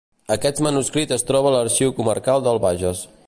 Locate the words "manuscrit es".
0.67-1.27